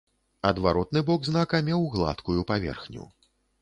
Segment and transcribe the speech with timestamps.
[0.51, 3.03] Адваротны бок знака меў гладкую паверхню.